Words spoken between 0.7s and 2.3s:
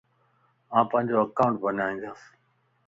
آن پانجو اڪائونٽ بنائيندياس